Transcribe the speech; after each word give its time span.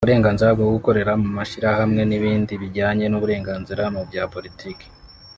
uburenganzira 0.03 0.49
bwo 0.57 0.67
gukorera 0.75 1.11
mu 1.23 1.29
mashyirahamwe 1.37 2.01
n’ibindi 2.09 2.53
bijyanye 2.61 3.05
n’uburenganzira 3.07 3.83
mu 3.95 4.01
bya 4.09 4.23
politiki 4.33 4.85